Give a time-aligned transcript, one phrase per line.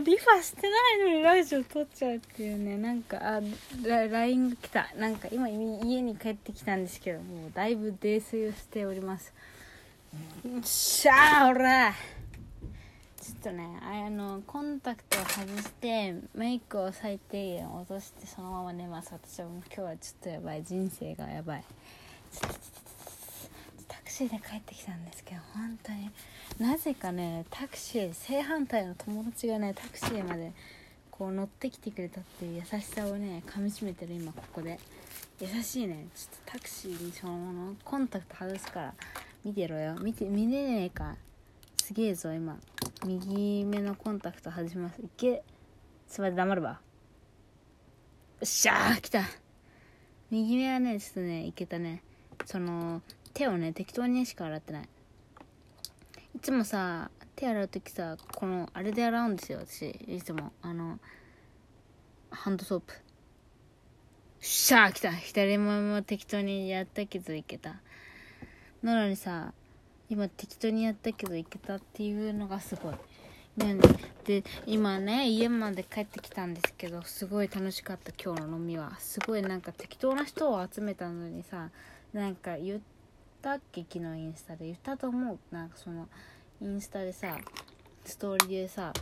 [0.00, 2.76] リファしてないのにラジオ撮っちゃうっていうね。
[2.76, 3.40] なんかあ
[3.82, 4.88] ラ LINE が来た。
[4.96, 9.32] なんか今家に帰ってきたんですけどもうだいぶ泥酔をしております。
[10.62, 11.92] しゃあほら。
[13.20, 19.12] ちょっとねあのコンタクトを外してメイクを最低限落としてそのまま寝ます。
[19.12, 20.62] 私はもう今日はちょっとやばい。
[20.62, 21.64] 人生がやばい。
[22.40, 22.54] タク
[24.16, 26.10] シーで帰ってきたんですけど本当に。
[26.58, 30.52] なぜかねタクシー正反対の友達がねタクシーまで
[31.10, 34.78] こう乗ってきてくれたっていう優しさをねかみしめてる今ここで。
[35.38, 36.06] 優しいね。
[36.14, 38.94] ちょっとタクシーにそのままコンタクト外すから
[39.44, 39.96] 見てろよ。
[39.96, 41.16] 見て見れねえか。
[41.84, 42.56] すげえぞ今。
[43.04, 45.02] 右目のコンタクト外します。
[45.02, 45.42] いけ。
[46.08, 46.70] すまで黙るわ。
[46.70, 46.78] よ
[48.42, 49.24] っしゃー来た。
[50.30, 52.02] 右目はねちょっとねいけたね。
[52.46, 53.02] その
[53.36, 54.88] 手をね適当にしか洗ってない。
[56.34, 59.90] いつもさ手洗う時さこのあれで洗うんですよ私。
[59.90, 60.52] いつも。
[60.62, 60.98] あの
[62.30, 62.94] ハンドソープ。
[64.40, 65.12] しゃー来た。
[65.12, 67.74] 左目も適当にやったけどいけた。
[68.82, 69.52] なのにさ
[70.08, 72.94] 今適当にやったけどいけたっていうのがすごい、
[74.24, 78.96] で今ね家まで帰ってきたんですけどすごい楽しかった今日の飲みは。
[78.98, 81.68] すごいなんか適当な人を集めたのにさ
[82.14, 82.95] なんか言って
[83.46, 83.86] たっけ？
[83.88, 85.38] 昨日インスタで言ったと思う。
[85.54, 86.08] なんかその
[86.60, 87.38] インスタでさ
[88.04, 88.92] ストーリーでさ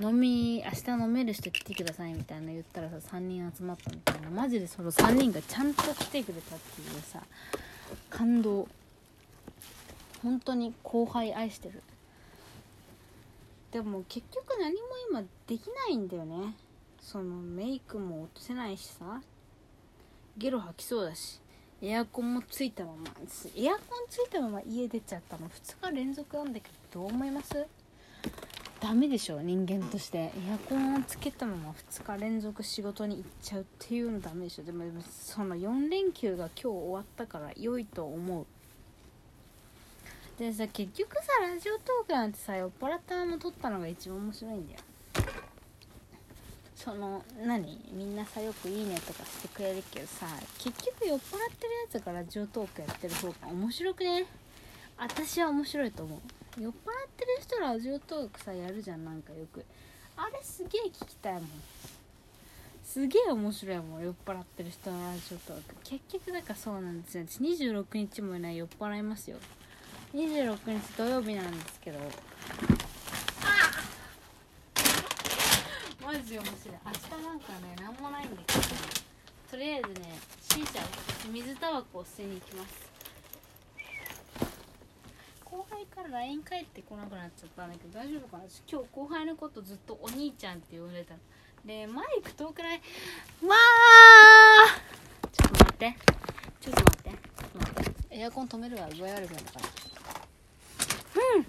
[0.00, 4.30] 飲み明日飲める人来てくださいみたいな言ったらさ3人集まったみたいな。
[4.30, 7.22] マジでその3人がちゃんと来てくれたっていうさ
[8.08, 8.66] 感動。
[10.22, 11.82] 本当に後輩愛してる。
[13.70, 14.78] でも結局何も
[15.10, 16.54] 今できないんだよね。
[17.02, 19.20] そのメイクも落とせないしさ
[20.38, 21.42] ゲロ吐きそうだし。
[21.80, 22.96] エアコンもついたまま
[23.56, 25.48] エアコンついたまま家出ちゃったの。
[25.48, 27.66] 2日連続なんだけどどう思います？
[28.80, 30.18] ダメでしょ人間として。
[30.18, 34.64] エアコンをつけたまま2日連続仕事に行っちゃうっていうのダメでしょ。
[34.64, 38.46] でもその4連休が今日終わったから良いと思う。
[40.36, 44.80] でさ結局さラジオトークなんてさ酔っ払ったまま撮ったのが一番面白いんだよ。
[46.78, 47.78] その何？
[47.92, 50.26] みんなさよく「いいね」とかしてくれるけどさ
[50.58, 51.20] 結局酔っ払っ
[51.56, 54.26] てるやつがラジオトークやってる方が面白くね？
[54.96, 56.62] 私は面白いと思う。
[56.62, 59.64] 酔っ払ってる人ラジオトークさやるじゃんなんかよく。
[60.16, 61.42] あれすげえ聞きたいもん。
[62.84, 65.74] すげえ面白いもん酔っ払ってる人のラジオトーク。
[65.84, 67.24] 結局だからそうなんですよ。
[67.28, 69.36] 私26日もいない酔っ払いますよ。
[70.14, 71.98] 26日土曜日なんですけど
[76.08, 76.52] マジ面白い。
[76.86, 78.64] 明日なんかね何もないんだけど。
[79.50, 80.80] とりあえずね C 社
[81.30, 82.88] 水タバコを吸いに行きます。
[85.44, 88.44] 後輩から LINE 返ってこなくなっちゃったんだけど大丈夫かな？
[88.66, 91.14] 今日後輩のことずっとお兄ちゃんって呼んでた
[91.66, 92.80] でマイク遠くない？
[93.46, 95.28] わー！
[95.30, 95.94] ちょっと待って。
[96.58, 97.10] ちょっと待って。
[97.10, 98.16] ちょっと待って。
[98.16, 98.88] エアコン止めるわ。
[98.96, 99.66] 具合悪くなるから。
[101.36, 101.46] うん。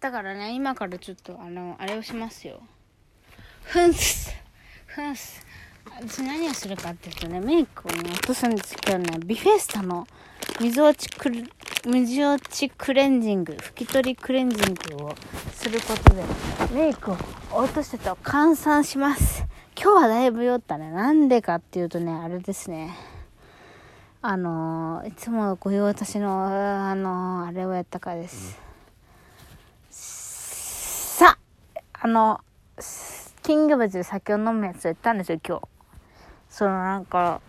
[0.00, 2.60] だからね今からちょっとあのあれをしますよ。
[3.68, 4.34] ふんす。
[4.86, 5.44] ふんす。
[6.00, 10.06] 私何をするかっていうとねメイクをね落とすんですけどねビフェスタの
[10.58, 11.44] 水落ちクル
[11.84, 15.14] 水落ちクレンジング拭き取りクレンジングを
[15.52, 16.22] することで
[16.72, 17.16] メイクを
[17.52, 19.44] 落としてと換算します。
[19.78, 20.90] 今日はだいぶ酔ったね。
[20.90, 22.96] なんでかっていうとねあれですね。
[24.22, 28.58] あのー、いつもご用私のあのー、あれをやったからです。
[29.90, 31.36] さ
[31.92, 32.40] あの
[33.48, 35.68] キングバジル酒を飲むやつやったんですよ今日。
[36.50, 37.40] そのなんか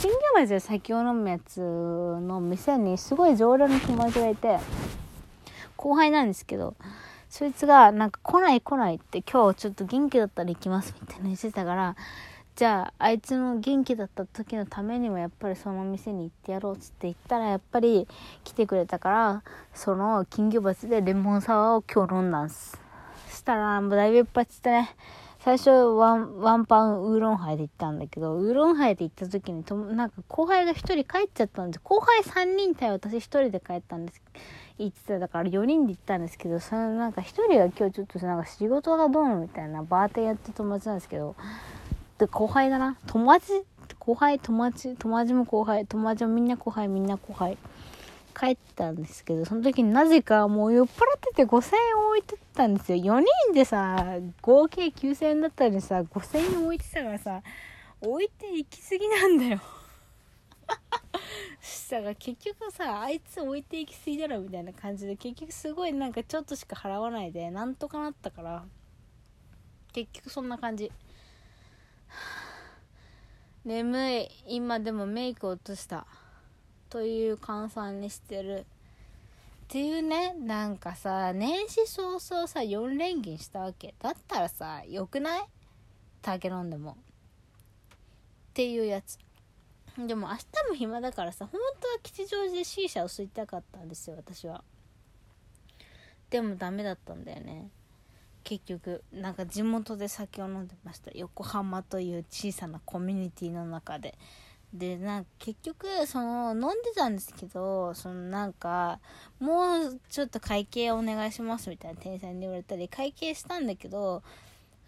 [0.00, 4.58] キングバジル酒を飲むやつの店にすごい常連の友達がいて
[5.76, 6.74] 後輩なんですけど
[7.30, 11.94] そいつがなんか来ない来ないって今日ちょっと元気だったら行きますみたいな言ってたから
[12.56, 18.08] じゃああいつの元気だった時のためにもやっぱりその店に行ってやろうっつって言ったらやっぱり
[18.42, 19.42] 来てくれたから
[19.72, 22.76] その金魚鉢でレモンサワーを今日飲んだんす。
[23.30, 24.96] したらもうだいぶいっぱいっつってね。
[25.44, 34.22] 最初ワンワンパンウーロンハイで行ったんだけどウーロンハイで行った時にとなんか後輩が1人帰っちゃったんで後輩3人対私1人で帰ったんです。
[34.78, 41.36] 言ってただから4人で行ったんですけどそのなんか1人が今日ちょっとなんか仕事がどうのみたいなバーテンやって友達なんですけど
[42.16, 42.96] で後輩だな。
[43.06, 43.52] 友達
[43.98, 47.58] 後輩友達友達も後輩友達もみんな後輩みんな後輩。
[48.34, 52.98] 帰ったんですけどその時になぜかもう酔っ払ってて5000円置いてたんですよ。
[52.98, 57.42] 4人でさ合計9000円だったのにさ5000円置いてたからさ
[58.00, 59.60] 置いていきすぎなんだよ。
[61.60, 68.64] そしたら結局さあいつ置いていきすぎだろみたいな感じで結局すごいなんかちょっとしか払わないでなんとかなったから
[69.92, 70.90] 結局そんな感じ。
[73.64, 74.28] 眠い。
[74.46, 76.06] 今でもメイク落とした。
[76.94, 78.60] という換算にしてる。
[78.60, 78.64] っ
[79.66, 83.96] ていうねなんかさ年始早々さ4連勤したわけ。
[84.00, 85.42] だったらさよくない？
[86.22, 86.92] 酒飲んでも。
[86.92, 86.94] っ
[88.54, 89.18] ていうやつ。
[89.98, 94.62] でも明日も暇だからさ本当は吉祥寺で C 社を吸いたかったんですよ私は。
[96.30, 97.70] でもダメだったんだよね。
[98.44, 101.10] 結局なんか地元で酒を飲んでました。
[101.12, 104.16] 横浜という小さなコミュニティの中で。
[104.74, 108.98] でなんか結局その飲んでたんですけどそのなんか
[109.38, 114.24] もうちょっと会計お願いしますみたいな店員さんに言われたり会計したんだけど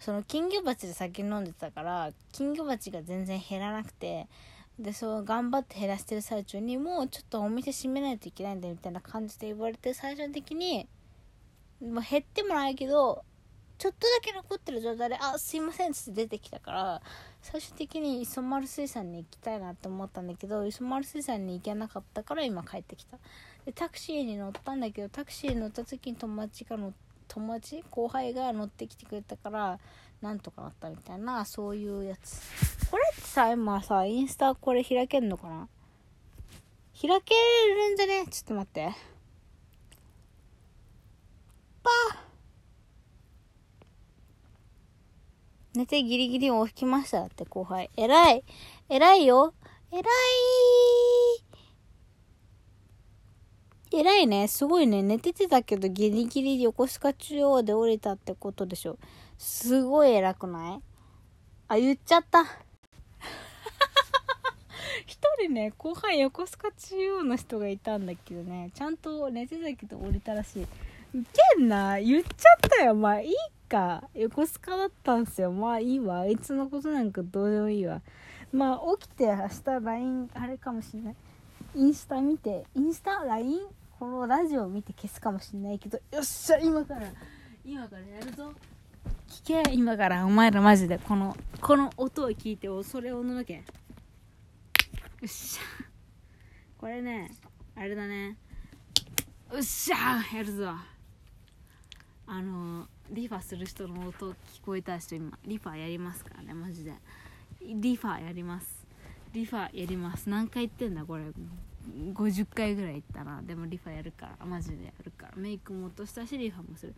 [0.00, 4.26] その金魚鉢で酒飲んでたから金魚鉢が全然減らなくて
[4.78, 10.88] でそう頑張って減らしてる最中にもうちょっとお店閉めないといけないんだみたいな感じで言われて最終的に、
[11.80, 13.24] ま、減ってもないけど
[13.78, 17.02] ちょっとだけ残ってる状態で「あすいません」っつって出てきたから
[17.48, 23.18] 最終的に磯丸水産に行きたいなって思ったんだけど磯丸水産に行けなかったから今帰ってきた。
[23.64, 26.92] でタクシーに乗ったんだけどタクシーに乗った時に友達が乗
[27.28, 27.84] 友達？
[27.88, 29.78] 後輩が乗ってきてくれたから
[30.20, 32.40] なんとかなったみたいなそういうやつ。
[32.90, 35.68] これってさ今さインスタこれ開けんのかな？
[37.00, 37.34] 開け
[37.76, 38.26] るんじゃね？
[38.28, 38.92] ちょっと待って
[41.84, 42.16] パー
[45.76, 47.90] 寝てギリギリ起きましたって後輩。
[47.96, 48.42] 偉い
[48.88, 49.52] 偉いよ
[49.92, 50.02] 偉い
[53.92, 54.48] 偉いね。
[54.48, 55.02] すごいね。
[55.02, 58.96] 寝ててたけどギリギリ横須賀中央で降りたってことでしょ。
[59.36, 60.80] すごい偉くない？
[61.68, 62.44] あ、言っちゃった。
[65.06, 70.62] 一人ね、後輩横須賀中央の人がいたんだけどね、ちゃんと寝てたけど降りたらしい。
[70.62, 70.66] ウ
[71.56, 72.00] ケんな。
[72.00, 72.28] 言っちゃ
[72.66, 72.94] ったよ。
[72.94, 73.34] まあいい
[73.68, 75.52] か横須賀だったんすよ。
[75.52, 76.20] まあいいわ。
[76.20, 78.00] あいつのことなんかどうでもいいわ。
[78.52, 81.16] まあ起きて明日 LINE あれかもしんない。
[81.74, 82.64] インスタ見て。
[82.74, 83.60] インスタ？LINE
[83.98, 85.98] このラジオ見て消すかもしんないけど。
[86.12, 87.02] よっしゃ今から。
[87.64, 88.52] 今からやるぞ。
[89.28, 89.72] 聞け。
[89.72, 90.24] 今から。
[90.24, 90.98] お前らマジで。
[90.98, 93.54] このこの音を聞いて恐れおののけ。
[93.54, 93.62] よ
[95.24, 95.62] っしゃ。
[96.78, 97.30] これね
[97.74, 98.36] あれだね。
[99.52, 100.22] よっしゃ。
[100.36, 100.95] やるぞ。
[102.28, 104.34] あのリファする人の音聞
[104.64, 106.92] こえた人今リファやりますからねマジで。
[107.62, 108.86] リファやります。
[109.32, 110.28] リファやります。
[110.28, 111.24] 何回言ってんだこれ。
[112.12, 113.42] 50回ぐらい言ったな。
[113.42, 115.32] でもリファやるからマジでやるから。
[115.36, 116.94] メイクも落としたしリファもする。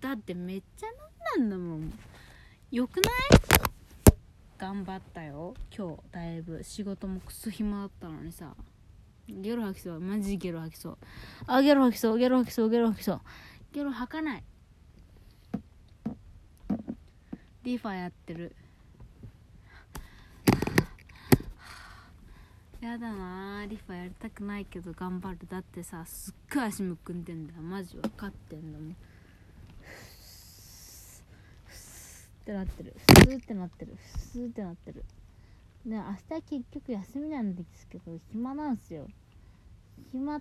[0.00, 0.86] だってめっちゃ
[1.38, 1.92] なんなんだもん。
[2.70, 3.12] よくない？
[4.56, 5.54] 頑張ったよ。
[5.76, 6.62] 今日だいぶ。
[6.62, 8.54] 仕事もクソ暇だったのにさ。
[9.28, 10.00] ゲロ吐きそう。
[10.00, 10.98] マジゲロ吐きそう。
[11.46, 12.18] あゲロ吐きそう。
[12.18, 12.70] ゲロ吐きそう。
[12.70, 13.20] ゲロ吐きそう。
[13.72, 14.42] ゲロ吐かない。
[17.62, 18.54] リファやってる。
[22.80, 25.38] やだなリファやりたくないけど頑張る。
[25.48, 27.60] だってさすっごい足むくんでんだよ。
[27.60, 28.84] マジ分かってんだも。
[28.84, 28.96] ん
[32.40, 35.04] ってなってるスーってなってるスーってなってる
[35.86, 39.06] で明日結局休みなんですけど暇なんすよ
[40.10, 40.40] 暇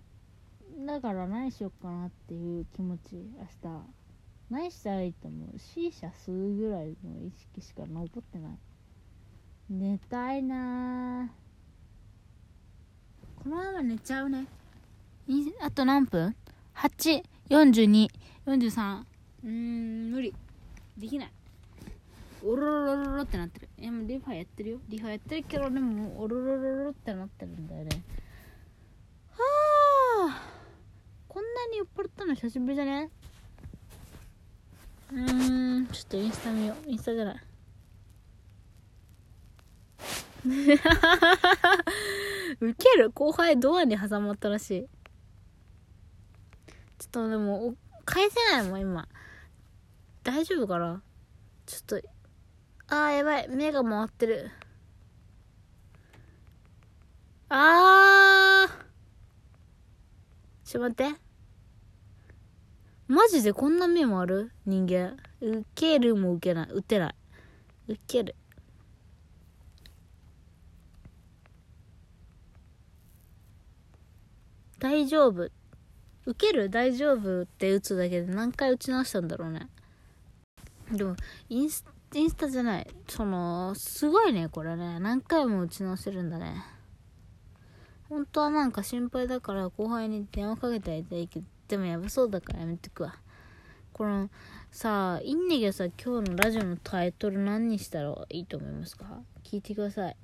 [0.85, 3.98] だから何しよっかなっていう気持ち明日
[4.49, 8.57] 何したらいいと思う C 社吸うぐらいの意識しか残ってない。
[9.69, 11.29] 寝たいな
[13.43, 14.47] このまま寝ちゃうね。
[15.61, 16.35] あと何分
[16.75, 18.09] ?84243
[19.43, 20.33] うーん無理。
[20.97, 21.31] できない。
[22.43, 23.69] おろろろろってなってる。
[23.77, 24.79] いやもうリファやってるよ。
[24.89, 28.01] リファやってるけどでもおろろろろってなってるんだよね。
[29.29, 29.37] は
[30.29, 30.41] あ
[31.27, 33.11] こんなに酔っ払ったの久しぶりだね？
[35.11, 36.89] うんちょっとインスタ見よう。
[36.89, 37.35] インスタじゃない。
[42.61, 43.11] ウケる？
[43.11, 44.87] 後輩ドアに挟まったらしい。
[46.99, 47.75] ちょっとでも
[48.05, 49.07] 返せないもん今。
[50.23, 51.01] 大丈夫かな？
[51.65, 52.09] ちょっと
[52.87, 53.47] あーやばい。
[53.49, 54.51] 目が回ってる。
[57.49, 58.71] あー。
[60.65, 61.28] ちょっと待って。
[63.09, 64.51] マジでこんな目もある？
[64.67, 65.17] 人間。
[65.41, 66.69] 受けるも受けない。
[66.71, 67.15] 打てない。
[67.87, 68.35] 受ける。
[74.77, 75.49] 大丈夫。
[76.27, 76.69] 受ける？
[76.69, 79.67] 大丈夫って打つだけで何回打ち直したんだろうね。
[80.91, 81.15] でも、
[81.49, 82.87] インス、インスタじゃない。
[83.07, 84.99] その、すごいね、これね。
[84.99, 86.63] 何回も打ち直せるんだね。
[88.07, 93.15] 本当はなんか心配だから後輩に電話かけてやりたいけど、でもやばそうだからやめてくわ。
[93.93, 94.29] この
[94.71, 99.05] さあいいんだけどさ今日のラジオのタイトル何にしたらいいと思いますか？
[99.43, 100.15] 聞いてください。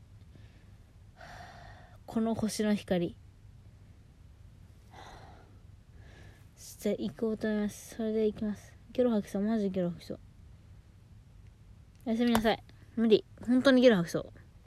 [2.05, 3.15] この星の光。
[6.79, 7.95] じゃあ行こうと思います。
[7.95, 8.73] それで行きます。
[8.91, 9.43] ゲロ吐きそう。
[9.43, 10.19] マジゲロ吐きそう。
[12.07, 12.63] おやすみなさい。
[12.95, 13.23] 無理。
[13.47, 14.31] 本当にゲロ吐きそう。